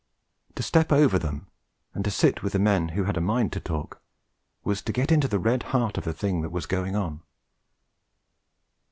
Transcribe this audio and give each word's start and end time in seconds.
To 0.55 0.63
step 0.63 0.91
over 0.91 1.19
them, 1.19 1.45
and 1.93 2.03
to 2.05 2.09
sit 2.09 2.41
with 2.41 2.53
the 2.53 2.57
men 2.57 2.87
who 2.97 3.03
had 3.03 3.17
a 3.17 3.21
mind 3.21 3.53
to 3.53 3.59
talk, 3.59 4.01
was 4.63 4.81
to 4.81 4.91
get 4.91 5.11
into 5.11 5.27
the 5.27 5.37
red 5.37 5.61
heart 5.77 5.95
of 5.95 6.05
the 6.05 6.11
thing 6.13 6.41
that 6.41 6.49
was 6.51 6.65
going 6.65 6.95
on. 6.95 7.21